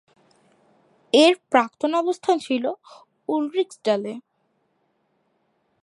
[1.13, 2.65] এর প্রাক্তন অবস্থান ছিল
[3.29, 4.13] উলরিক্সডালে।